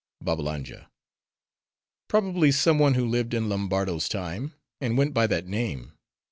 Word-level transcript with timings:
BABBALANJA—Probably 0.23 2.51
some 2.51 2.79
one 2.79 2.95
who 2.95 3.05
lived 3.07 3.35
in 3.35 3.49
Lombardo's 3.49 4.09
time, 4.09 4.55
and 4.79 4.97
went 4.97 5.13
by 5.13 5.27
that 5.27 5.45
name. 5.45 5.91